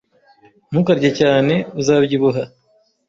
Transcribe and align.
Ntukarye 0.69 1.09
cyane. 1.19 1.53
Uzabyibuha. 1.79 2.41